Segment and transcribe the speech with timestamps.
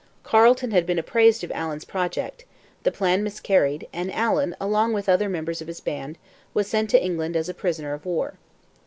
[0.23, 2.43] Carleton had been apprised of Allen's project;
[2.81, 6.17] the plan miscarried, and Allen, along with other members of his band,
[6.55, 8.39] was sent to England as a prisoner of war.